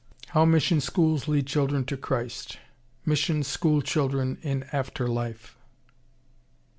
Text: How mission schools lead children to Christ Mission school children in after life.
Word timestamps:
How 0.29 0.45
mission 0.45 0.81
schools 0.81 1.27
lead 1.27 1.45
children 1.45 1.85
to 1.85 1.95
Christ 1.95 2.57
Mission 3.05 3.43
school 3.43 3.83
children 3.83 4.39
in 4.41 4.63
after 4.73 5.05
life. 5.07 5.55